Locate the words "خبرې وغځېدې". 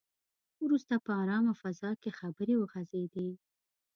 2.19-3.29